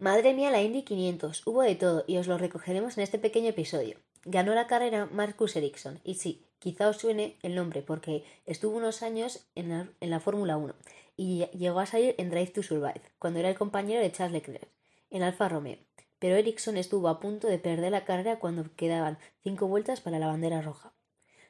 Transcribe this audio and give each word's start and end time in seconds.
Madre 0.00 0.32
mía, 0.32 0.50
la 0.50 0.62
Indy 0.62 0.82
500, 0.82 1.46
hubo 1.46 1.60
de 1.60 1.74
todo 1.74 2.04
y 2.06 2.16
os 2.16 2.26
lo 2.26 2.38
recogeremos 2.38 2.96
en 2.96 3.04
este 3.04 3.18
pequeño 3.18 3.50
episodio. 3.50 3.98
Ganó 4.24 4.54
la 4.54 4.66
carrera 4.66 5.04
Marcus 5.12 5.56
Ericsson 5.56 6.00
y 6.04 6.14
sí, 6.14 6.46
quizá 6.58 6.88
os 6.88 6.96
suene 6.96 7.36
el 7.42 7.54
nombre 7.54 7.82
porque 7.82 8.24
estuvo 8.46 8.78
unos 8.78 9.02
años 9.02 9.46
en 9.54 9.90
la, 10.00 10.20
Fórmula 10.20 10.56
1 10.56 10.74
y 11.18 11.44
llegó 11.52 11.80
a 11.80 11.86
salir 11.86 12.14
en 12.16 12.30
Drive 12.30 12.46
to 12.46 12.62
Survive, 12.62 13.02
cuando 13.18 13.40
era 13.40 13.50
el 13.50 13.58
compañero 13.58 14.00
de 14.00 14.10
Charles 14.10 14.32
Leclerc, 14.32 14.70
en 15.10 15.22
Alfa 15.22 15.50
Romeo. 15.50 15.76
Pero 16.18 16.36
Ericsson 16.36 16.78
estuvo 16.78 17.08
a 17.08 17.20
punto 17.20 17.48
de 17.48 17.58
perder 17.58 17.92
la 17.92 18.06
carrera 18.06 18.38
cuando 18.38 18.74
quedaban 18.76 19.18
cinco 19.42 19.66
vueltas 19.66 20.00
para 20.00 20.18
la 20.18 20.28
bandera 20.28 20.62
roja. 20.62 20.94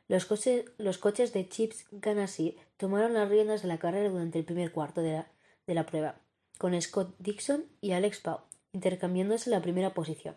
Los, 0.08 0.24
coches, 0.24 1.32
de 1.32 1.48
Chips 1.48 1.86
Ganassi 1.92 2.56
tomaron 2.78 3.14
las 3.14 3.28
riendas 3.28 3.62
de 3.62 3.68
la 3.68 3.78
carrera 3.78 4.10
durante 4.10 4.40
el 4.40 4.44
primer 4.44 4.72
cuarto 4.72 5.02
de 5.02 5.24
la 5.68 5.86
prueba, 5.86 6.20
con 6.60 6.78
Scott 6.82 7.14
Dixon 7.18 7.64
y 7.80 7.92
Alex 7.92 8.20
Pau 8.20 8.40
intercambiándose 8.74 9.48
la 9.48 9.62
primera 9.62 9.94
posición, 9.94 10.36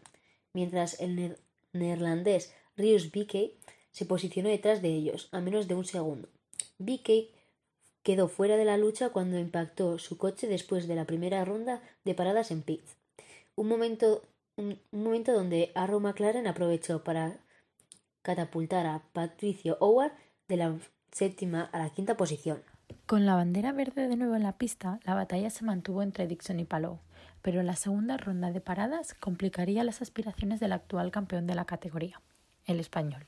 mientras 0.53 0.97
el 1.01 1.37
neerlandés 1.73 2.53
Rius 2.77 3.11
Bickey 3.11 3.57
se 3.91 4.05
posicionó 4.05 4.47
detrás 4.47 4.81
de 4.81 4.87
ellos, 4.87 5.27
a 5.33 5.41
menos 5.41 5.67
de 5.67 5.75
un 5.75 5.83
segundo. 5.83 6.29
Bickey 6.77 7.29
quedó 8.03 8.29
fuera 8.29 8.55
de 8.55 8.63
la 8.63 8.77
lucha 8.77 9.09
cuando 9.09 9.37
impactó 9.37 9.99
su 9.99 10.17
coche 10.17 10.47
después 10.47 10.87
de 10.87 10.95
la 10.95 11.03
primera 11.03 11.43
ronda 11.43 11.83
de 12.05 12.15
paradas 12.15 12.51
en 12.51 12.61
pits. 12.61 12.95
Un 13.55 13.67
momento, 13.67 14.21
un, 14.55 14.79
momento 14.91 15.33
donde 15.33 15.73
Arrow 15.75 15.99
McLaren 15.99 16.47
aprovechó 16.47 17.03
para 17.03 17.37
catapultar 18.21 18.85
a 18.85 19.03
Patricio 19.11 19.75
Howard 19.81 20.13
de 20.47 20.55
la 20.55 20.79
séptima 21.11 21.69
a 21.73 21.79
la 21.79 21.89
quinta 21.89 22.15
posición. 22.15 22.63
Con 23.13 23.27
la 23.27 23.35
bandera 23.35 23.73
verde 23.73 24.07
de 24.07 24.17
nuevo 24.17 24.33
en 24.33 24.41
la 24.41 24.57
pista, 24.57 24.99
la 25.03 25.13
batalla 25.13 25.51
se 25.51 25.63
mantuvo 25.63 26.01
entre 26.01 26.25
Dixon 26.25 26.59
y 26.59 26.65
Palou, 26.65 26.97
pero 27.43 27.61
la 27.61 27.75
segunda 27.75 28.17
ronda 28.17 28.51
de 28.51 28.59
paradas 28.59 29.13
complicaría 29.13 29.83
las 29.83 30.01
aspiraciones 30.01 30.59
del 30.59 30.71
actual 30.71 31.11
campeón 31.11 31.45
de 31.45 31.53
la 31.53 31.65
categoría, 31.65 32.19
el 32.65 32.79
español. 32.79 33.27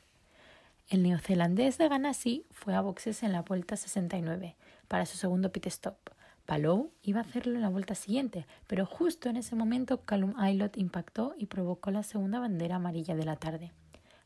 El 0.90 1.04
neozelandés 1.04 1.78
de 1.78 1.88
Ganassi 1.88 2.48
fue 2.50 2.74
a 2.74 2.82
boxes 2.82 3.22
en 3.22 3.32
la 3.32 3.44
vuelta 3.44 3.78
69 3.78 4.56
para 4.88 5.06
su 5.06 5.18
segundo 5.18 5.52
pit 5.52 5.68
stop. 5.68 6.00
Palou 6.48 6.92
iba 7.04 7.20
a 7.20 7.24
hacerlo 7.24 7.54
en 7.54 7.62
la 7.62 7.70
vuelta 7.70 7.94
siguiente, 7.94 8.48
pero 8.66 8.88
justo 8.88 9.30
en 9.30 9.38
ese 9.38 9.56
momento 9.56 10.02
Callum 10.02 10.34
Aylott 10.40 10.78
impactó 10.78 11.36
y 11.38 11.46
provocó 11.46 11.92
la 11.92 12.02
segunda 12.02 12.40
bandera 12.40 12.78
amarilla 12.78 13.14
de 13.14 13.26
la 13.26 13.36
tarde. 13.36 13.72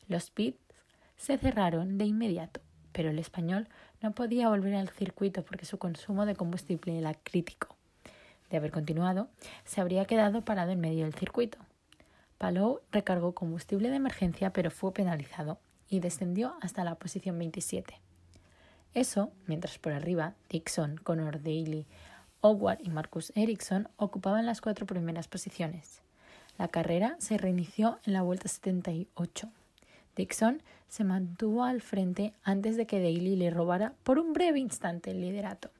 Los 0.08 0.30
pits 0.30 0.58
se 1.18 1.36
cerraron 1.36 1.98
de 1.98 2.06
inmediato 2.06 2.62
pero 2.92 3.10
el 3.10 3.18
español 3.18 3.68
no 4.02 4.12
podía 4.12 4.48
volver 4.48 4.74
al 4.74 4.88
circuito 4.88 5.44
porque 5.44 5.66
su 5.66 5.78
consumo 5.78 6.26
de 6.26 6.34
combustible 6.34 6.98
era 6.98 7.14
crítico. 7.14 7.76
De 8.50 8.56
haber 8.56 8.70
continuado, 8.70 9.28
se 9.64 9.80
habría 9.80 10.04
quedado 10.04 10.42
parado 10.42 10.72
en 10.72 10.80
medio 10.80 11.04
del 11.04 11.14
circuito. 11.14 11.58
Palou 12.38 12.80
recargó 12.90 13.34
combustible 13.34 13.90
de 13.90 13.96
emergencia 13.96 14.52
pero 14.52 14.70
fue 14.70 14.92
penalizado 14.92 15.58
y 15.88 16.00
descendió 16.00 16.54
hasta 16.60 16.84
la 16.84 16.94
posición 16.94 17.38
27. 17.38 18.00
Eso, 18.94 19.30
mientras 19.46 19.78
por 19.78 19.92
arriba 19.92 20.34
Dixon, 20.48 20.96
Connor 20.96 21.42
Daly, 21.42 21.86
Howard 22.40 22.78
y 22.82 22.90
Marcus 22.90 23.32
Ericsson 23.36 23.88
ocupaban 23.96 24.46
las 24.46 24.60
cuatro 24.60 24.86
primeras 24.86 25.28
posiciones. 25.28 26.02
La 26.58 26.68
carrera 26.68 27.16
se 27.18 27.38
reinició 27.38 27.98
en 28.04 28.14
la 28.14 28.22
vuelta 28.22 28.48
78. 28.48 29.48
Dixon 30.16 30.62
se 30.88 31.04
mantuvo 31.04 31.64
al 31.64 31.80
frente 31.80 32.34
antes 32.42 32.76
de 32.76 32.86
que 32.86 33.00
Daly 33.00 33.36
le 33.36 33.50
robara 33.50 33.94
por 34.02 34.18
un 34.18 34.32
breve 34.32 34.58
instante 34.58 35.12
el 35.12 35.20
liderato. 35.20 35.70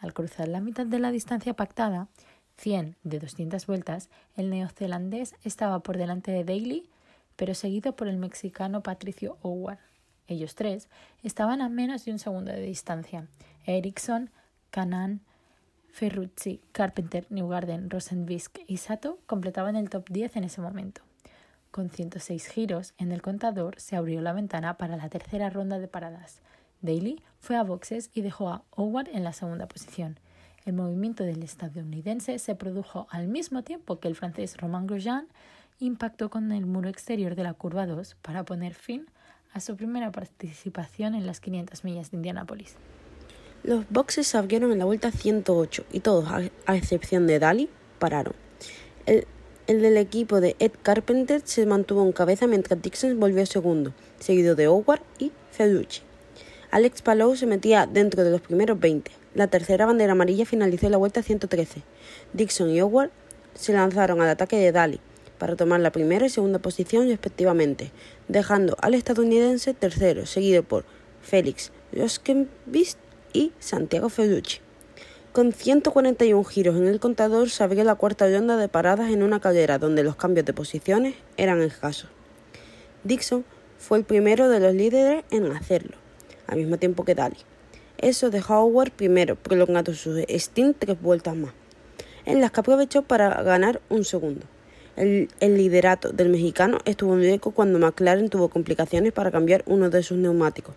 Al 0.00 0.14
cruzar 0.14 0.48
la 0.48 0.60
mitad 0.60 0.86
de 0.86 0.98
la 0.98 1.10
distancia 1.10 1.54
pactada, 1.54 2.08
100 2.56 2.96
de 3.04 3.18
200 3.18 3.66
vueltas, 3.66 4.08
el 4.36 4.50
neozelandés 4.50 5.34
estaba 5.44 5.80
por 5.80 5.96
delante 5.96 6.30
de 6.30 6.44
Daly, 6.44 6.88
pero 7.36 7.54
seguido 7.54 7.96
por 7.96 8.08
el 8.08 8.16
mexicano 8.16 8.82
Patricio 8.82 9.38
Howard. 9.42 9.78
Ellos 10.26 10.54
tres 10.54 10.88
estaban 11.22 11.60
a 11.60 11.68
menos 11.68 12.04
de 12.04 12.12
un 12.12 12.18
segundo 12.18 12.52
de 12.52 12.62
distancia. 12.62 13.26
Ericsson, 13.66 14.30
Canan, 14.70 15.20
Ferrucci, 15.90 16.60
Carpenter, 16.72 17.26
Newgarden, 17.30 17.90
Rosenbisk 17.90 18.60
y 18.66 18.76
Sato 18.76 19.18
completaban 19.26 19.76
el 19.76 19.90
top 19.90 20.08
10 20.08 20.36
en 20.36 20.44
ese 20.44 20.60
momento. 20.60 21.02
Con 21.70 21.88
106 21.88 22.48
giros 22.48 22.94
en 22.98 23.12
el 23.12 23.22
contador 23.22 23.78
se 23.78 23.94
abrió 23.94 24.20
la 24.20 24.32
ventana 24.32 24.76
para 24.76 24.96
la 24.96 25.08
tercera 25.08 25.50
ronda 25.50 25.78
de 25.78 25.86
paradas. 25.86 26.40
Daly 26.82 27.22
fue 27.38 27.56
a 27.56 27.62
boxes 27.62 28.10
y 28.12 28.22
dejó 28.22 28.48
a 28.48 28.64
Howard 28.70 29.08
en 29.12 29.22
la 29.22 29.32
segunda 29.32 29.68
posición. 29.68 30.18
El 30.64 30.72
movimiento 30.72 31.22
del 31.22 31.44
estadounidense 31.44 32.40
se 32.40 32.56
produjo 32.56 33.06
al 33.10 33.28
mismo 33.28 33.62
tiempo 33.62 34.00
que 34.00 34.08
el 34.08 34.16
francés 34.16 34.56
Romain 34.56 34.88
Grosjean 34.88 35.28
impactó 35.78 36.28
con 36.28 36.50
el 36.50 36.66
muro 36.66 36.88
exterior 36.88 37.36
de 37.36 37.44
la 37.44 37.54
curva 37.54 37.86
2 37.86 38.16
para 38.20 38.44
poner 38.44 38.74
fin 38.74 39.06
a 39.52 39.60
su 39.60 39.76
primera 39.76 40.10
participación 40.10 41.14
en 41.14 41.24
las 41.24 41.38
500 41.38 41.84
millas 41.84 42.10
de 42.10 42.16
Indianápolis. 42.16 42.74
Los 43.62 43.88
boxes 43.90 44.26
se 44.26 44.38
abrieron 44.38 44.72
en 44.72 44.78
la 44.78 44.86
vuelta 44.86 45.12
108 45.12 45.84
y 45.92 46.00
todos, 46.00 46.28
a 46.66 46.76
excepción 46.76 47.28
de 47.28 47.38
Daly, 47.38 47.70
pararon. 47.98 48.34
El 49.70 49.82
del 49.82 49.98
equipo 49.98 50.40
de 50.40 50.56
Ed 50.58 50.72
Carpenter 50.82 51.42
se 51.44 51.64
mantuvo 51.64 52.04
en 52.04 52.10
cabeza 52.10 52.48
mientras 52.48 52.82
Dixon 52.82 53.20
volvió 53.20 53.46
segundo, 53.46 53.94
seguido 54.18 54.56
de 54.56 54.66
Howard 54.66 55.00
y 55.20 55.30
Ferrucci. 55.52 56.02
Alex 56.72 57.02
Palou 57.02 57.36
se 57.36 57.46
metía 57.46 57.86
dentro 57.86 58.24
de 58.24 58.32
los 58.32 58.40
primeros 58.40 58.80
20. 58.80 59.12
La 59.36 59.46
tercera 59.46 59.86
bandera 59.86 60.10
amarilla 60.10 60.44
finalizó 60.44 60.88
la 60.88 60.96
vuelta 60.96 61.22
113. 61.22 61.82
Dixon 62.32 62.70
y 62.70 62.80
Howard 62.80 63.12
se 63.54 63.72
lanzaron 63.72 64.20
al 64.20 64.30
ataque 64.30 64.56
de 64.56 64.72
Daly 64.72 64.98
para 65.38 65.54
tomar 65.54 65.78
la 65.78 65.92
primera 65.92 66.26
y 66.26 66.30
segunda 66.30 66.58
posición 66.58 67.06
respectivamente, 67.06 67.92
dejando 68.26 68.76
al 68.80 68.94
estadounidense 68.94 69.72
tercero, 69.72 70.26
seguido 70.26 70.64
por 70.64 70.84
Félix 71.22 71.70
Roskenbist 71.92 72.98
y 73.32 73.52
Santiago 73.60 74.08
Ferrucci. 74.08 74.58
Con 75.32 75.52
141 75.52 76.42
giros 76.42 76.76
en 76.76 76.88
el 76.88 76.98
contador 76.98 77.50
se 77.50 77.62
abrió 77.62 77.84
la 77.84 77.94
cuarta 77.94 78.28
ronda 78.28 78.56
de 78.56 78.66
paradas 78.66 79.12
en 79.12 79.22
una 79.22 79.38
carrera 79.38 79.78
donde 79.78 80.02
los 80.02 80.16
cambios 80.16 80.44
de 80.44 80.52
posiciones 80.52 81.14
eran 81.36 81.62
escasos. 81.62 82.10
Dixon 83.04 83.44
fue 83.78 83.98
el 83.98 84.04
primero 84.04 84.48
de 84.48 84.58
los 84.58 84.74
líderes 84.74 85.22
en 85.30 85.52
hacerlo, 85.52 85.96
al 86.48 86.58
mismo 86.58 86.78
tiempo 86.78 87.04
que 87.04 87.14
Daly. 87.14 87.36
Eso 87.98 88.30
dejó 88.30 88.54
a 88.54 88.64
Howard 88.64 88.90
primero, 88.90 89.36
prolongando 89.36 89.94
su 89.94 90.18
stint 90.28 90.78
tres 90.80 91.00
vueltas 91.00 91.36
más, 91.36 91.52
en 92.24 92.40
las 92.40 92.50
que 92.50 92.58
aprovechó 92.58 93.02
para 93.02 93.40
ganar 93.44 93.80
un 93.88 94.04
segundo. 94.04 94.46
El, 94.96 95.28
el, 95.38 95.56
liderato 95.56 96.10
del 96.10 96.30
mexicano 96.30 96.78
estuvo 96.86 97.14
en 97.14 97.20
riesgo 97.20 97.52
cuando 97.52 97.78
McLaren 97.78 98.30
tuvo 98.30 98.48
complicaciones 98.48 99.12
para 99.12 99.30
cambiar 99.30 99.62
uno 99.66 99.90
de 99.90 100.02
sus 100.02 100.18
neumáticos. 100.18 100.74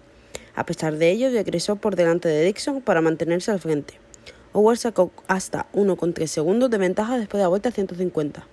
A 0.54 0.64
pesar 0.64 0.98
de 0.98 1.10
ello, 1.10 1.32
regresó 1.32 1.76
por 1.76 1.96
delante 1.96 2.30
de 2.30 2.46
Dixon 2.46 2.82
para 2.82 3.02
mantenerse 3.02 3.50
al 3.50 3.60
frente. 3.60 4.03
Howard 4.54 4.78
sacó 4.78 5.12
hasta 5.28 5.68
1,3 5.74 6.28
segundos 6.28 6.70
de 6.70 6.78
ventaja 6.78 7.18
después 7.18 7.40
de 7.40 7.44
la 7.44 7.50
vuelta 7.50 7.72
150. 7.72 8.48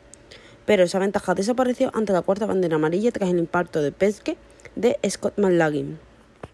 Pero 0.66 0.82
esa 0.82 0.98
ventaja 0.98 1.34
desapareció 1.34 1.90
ante 1.94 2.12
la 2.12 2.22
cuarta 2.22 2.46
bandera 2.46 2.76
amarilla 2.76 3.12
tras 3.12 3.30
el 3.30 3.38
impacto 3.38 3.82
de 3.82 3.92
pesque 3.92 4.36
de 4.76 4.98
Scott 5.08 5.38
McLaughlin. 5.38 5.98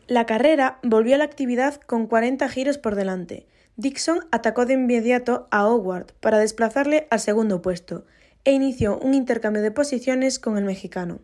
La 0.08 0.26
carrera 0.26 0.78
volvió 0.82 1.14
a 1.14 1.18
la 1.18 1.24
actividad 1.24 1.80
con 1.80 2.06
40 2.06 2.48
giros 2.48 2.78
por 2.78 2.94
delante. 2.94 3.46
Dixon 3.76 4.20
atacó 4.30 4.64
de 4.64 4.74
inmediato 4.74 5.48
a 5.50 5.66
Howard 5.66 6.12
para 6.20 6.38
desplazarle 6.38 7.06
al 7.10 7.20
segundo 7.20 7.60
puesto 7.60 8.04
e 8.44 8.52
inició 8.52 8.98
un 8.98 9.14
intercambio 9.14 9.62
de 9.62 9.72
posiciones 9.72 10.38
con 10.38 10.56
el 10.56 10.64
mexicano. 10.64 11.18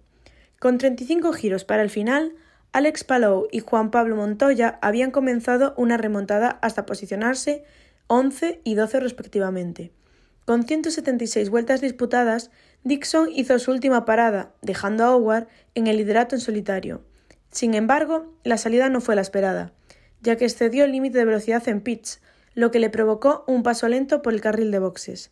Con 0.58 0.78
35 0.78 1.32
giros 1.32 1.64
para 1.64 1.82
el 1.82 1.90
final, 1.90 2.34
Alex 2.72 3.04
Palou 3.04 3.48
y 3.52 3.60
Juan 3.60 3.90
Pablo 3.90 4.16
Montoya 4.16 4.78
habían 4.82 5.10
comenzado 5.10 5.74
una 5.76 5.96
remontada 5.96 6.58
hasta 6.62 6.86
posicionarse 6.86 7.64
11 8.06 8.60
y 8.64 8.74
12 8.74 9.00
respectivamente. 9.00 9.92
Con 10.44 10.64
176 10.64 11.50
vueltas 11.50 11.80
disputadas, 11.80 12.50
Dixon 12.84 13.30
hizo 13.32 13.58
su 13.58 13.70
última 13.70 14.04
parada, 14.04 14.52
dejando 14.60 15.04
a 15.04 15.16
Howard 15.16 15.46
en 15.74 15.86
el 15.86 15.96
liderato 15.96 16.34
en 16.34 16.40
solitario. 16.40 17.02
Sin 17.50 17.74
embargo, 17.74 18.34
la 18.42 18.58
salida 18.58 18.88
no 18.88 19.00
fue 19.00 19.14
la 19.14 19.20
esperada, 19.20 19.72
ya 20.20 20.36
que 20.36 20.44
excedió 20.44 20.84
el 20.84 20.92
límite 20.92 21.18
de 21.18 21.24
velocidad 21.26 21.66
en 21.68 21.80
pits, 21.80 22.20
lo 22.54 22.70
que 22.70 22.80
le 22.80 22.90
provocó 22.90 23.44
un 23.46 23.62
paso 23.62 23.88
lento 23.88 24.20
por 24.20 24.32
el 24.32 24.40
carril 24.40 24.70
de 24.70 24.78
boxes. 24.78 25.30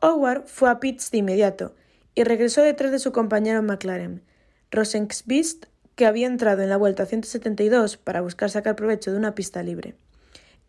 Howard 0.00 0.46
fue 0.46 0.70
a 0.70 0.80
pits 0.80 1.10
de 1.10 1.18
inmediato 1.18 1.74
y 2.14 2.24
regresó 2.24 2.62
detrás 2.62 2.92
de 2.92 2.98
su 2.98 3.12
compañero 3.12 3.62
McLaren, 3.62 4.22
Rosenqvist, 4.70 5.66
que 5.96 6.06
había 6.06 6.26
entrado 6.26 6.62
en 6.62 6.70
la 6.70 6.76
vuelta 6.76 7.04
172 7.04 7.98
para 7.98 8.22
buscar 8.22 8.48
sacar 8.48 8.74
provecho 8.76 9.12
de 9.12 9.18
una 9.18 9.34
pista 9.34 9.62
libre. 9.62 9.96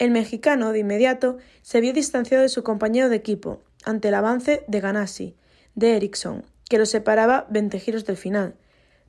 El 0.02 0.10
mexicano, 0.10 0.72
de 0.72 0.80
inmediato, 0.80 1.38
se 1.62 1.80
vio 1.80 1.94
distanciado 1.94 2.42
de 2.42 2.50
su 2.50 2.64
compañero 2.64 3.08
de 3.08 3.18
equipo 3.18 3.62
ante 3.86 4.08
el 4.08 4.16
avance 4.16 4.66
de 4.68 4.80
Ganassi, 4.80 5.36
de 5.76 5.96
Ericsson, 5.96 6.44
que 6.68 6.80
lo 6.80 6.88
separaba 6.88 7.46
20 7.52 7.80
giros 7.80 8.04
del 8.06 8.18
final. 8.18 8.56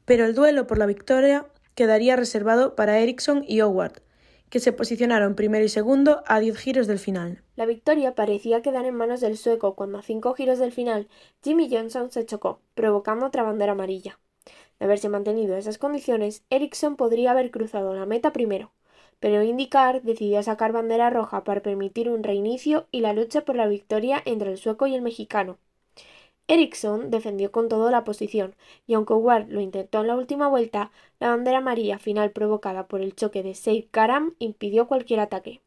Pero 0.05 0.27
el 0.27 0.35
duelo 0.35 0.67
por 0.67 0.77
la 0.77 0.85
victoria 0.85 1.47
quedaría 1.75 2.15
reservado 2.17 2.77
para 2.77 2.99
Ericsson 2.99 3.43
y 3.49 3.63
Howard, 3.63 4.03
que 4.51 4.61
se 4.61 4.73
posicionaron 4.73 5.35
primero 5.35 5.65
y 5.65 5.71
segundo 5.71 6.23
a 6.27 6.41
10 6.41 6.59
giros 6.59 6.87
del 6.87 6.99
final. 6.99 7.43
La 7.57 7.65
victoria 7.65 8.15
parecía 8.15 8.61
quedar 8.61 8.85
en 8.85 8.95
manos 8.95 9.23
del 9.23 9.39
sueco 9.39 9.75
cuando 9.75 9.97
a 9.97 10.03
cinco 10.03 10.35
giros 10.35 10.59
del 10.59 10.73
final 10.73 11.09
Jimmy 11.43 11.71
Johnson 11.75 12.11
se 12.11 12.27
chocó, 12.27 12.61
provocando 12.75 13.25
otra 13.25 13.45
bandera 13.45 13.73
amarilla. 13.73 14.19
De 14.79 14.85
haberse 14.85 15.09
mantenido 15.09 15.57
esas 15.57 15.79
condiciones, 15.79 16.45
Ericsson 16.51 16.97
podría 16.97 17.31
haber 17.31 17.51
cruzado 17.51 17.95
la 17.95 18.05
meta 18.05 18.35
primero, 18.35 18.73
pero 19.23 19.45
IndyCar 19.45 20.03
decidió 20.03 20.43
sacar 20.43 20.73
bandera 20.73 21.09
roja 21.09 21.45
para 21.45 21.63
permitir 21.63 22.11
un 22.11 22.25
reinicio 22.25 22.89
y 22.91 23.03
la 23.03 23.13
lucha 23.13 23.45
por 23.45 23.55
la 23.55 23.69
victoria 23.69 24.21
entre 24.25 24.51
el 24.51 24.59
sueco 24.59 24.89
y 24.89 24.97
el 24.97 25.01
mexicano. 25.01 25.59
Ericsson 26.49 27.09
defendió 27.09 27.53
con 27.53 27.69
todo 27.69 27.89
la 27.93 28.03
posición, 28.03 28.57
y 28.85 28.95
aunque 28.95 29.15
Ward 29.15 29.47
lo 29.49 29.61
intentó 29.61 30.01
en 30.01 30.09
la 30.09 30.17
última 30.17 30.49
vuelta, 30.49 30.91
la 31.21 31.29
bandera 31.29 31.59
amarilla 31.59 32.01
final 32.01 32.33
provocada 32.33 32.89
por 32.89 33.01
el 33.01 33.15
choque 33.15 33.45
de 33.45 33.55
Seid 33.55 33.87
Karam 33.93 34.35
impidió 34.41 34.89
cualquier 34.89 35.21
ataque. 35.21 35.61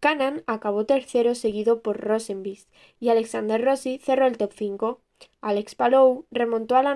Cannon 0.00 0.42
acabó 0.46 0.86
tercero 0.86 1.34
seguido 1.34 1.82
por 1.82 2.00
Rosenbist 2.00 2.72
y 2.98 3.10
Alexander 3.10 3.62
Rossi 3.62 3.98
cerró 3.98 4.26
el 4.26 4.38
top 4.38 4.52
5. 4.54 5.00
Alex 5.40 5.74
Palou 5.74 6.26
remontó 6.30 6.76
a 6.76 6.82
la, 6.82 6.94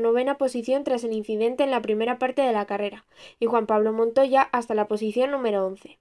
novena 0.00 0.38
posición 0.38 0.84
tras 0.84 1.04
el 1.04 1.12
incidente 1.12 1.64
en 1.64 1.70
la 1.70 1.82
primera 1.82 2.18
parte 2.18 2.42
de 2.42 2.52
la 2.52 2.66
carrera 2.66 3.06
y 3.38 3.46
Juan 3.46 3.66
Pablo 3.66 3.92
Montoya 3.92 4.42
hasta 4.42 4.74
la 4.74 4.88
posición 4.88 5.30
número 5.30 5.66
11. 5.66 5.98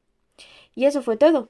Y 0.75 0.85
eso 0.85 1.01
fue 1.01 1.17
todo. 1.17 1.49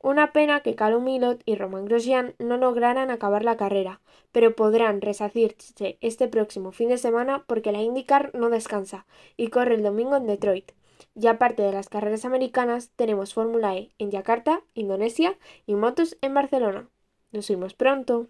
Una 0.00 0.32
pena 0.32 0.60
que 0.60 0.74
Calum 0.74 1.04
Milot 1.04 1.42
y 1.46 1.56
Roman 1.56 1.84
Grosjean 1.84 2.34
no 2.38 2.58
lograran 2.58 3.10
acabar 3.10 3.44
la 3.44 3.56
carrera, 3.56 4.00
pero 4.30 4.54
podrán 4.54 5.00
resacirse 5.00 5.98
este 6.00 6.28
próximo 6.28 6.72
fin 6.72 6.88
de 6.90 6.98
semana 6.98 7.44
porque 7.46 7.72
la 7.72 7.82
IndyCar 7.82 8.34
no 8.34 8.50
descansa 8.50 9.06
y 9.36 9.48
corre 9.48 9.74
el 9.74 9.82
domingo 9.82 10.16
en 10.16 10.26
Detroit. 10.26 10.72
Y 11.14 11.26
aparte 11.26 11.62
de 11.62 11.72
las 11.72 11.88
carreras 11.88 12.24
americanas, 12.24 12.90
tenemos 12.94 13.34
Fórmula 13.34 13.76
E 13.76 13.90
en 13.98 14.10
Yakarta, 14.10 14.62
Indonesia 14.74 15.38
y 15.66 15.74
motos 15.74 16.16
en 16.20 16.34
Barcelona. 16.34 16.88
Nos 17.32 17.48
vemos 17.48 17.74
pronto. 17.74 18.28